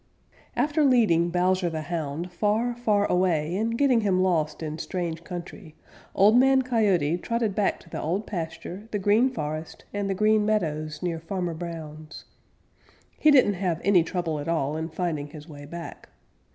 [0.55, 5.75] _After leading Bowser the Hound far, far away and getting him lost in strange country,
[6.15, 10.43] Old Man Coyote trotted back to the Old Pasture, the Green Forest, and the Green
[10.43, 12.25] Meadows near Farmer Brown's.
[13.19, 16.09] He didn't have any trouble at all in finding his way back.